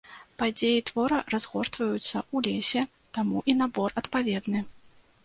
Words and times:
Падзеі 0.41 0.77
твора 0.89 1.19
разгортваюцца 1.33 2.17
ў 2.21 2.37
лесе, 2.47 2.81
таму 3.19 3.45
і 3.53 3.55
набор 3.61 3.89
адпаведны. 4.03 4.65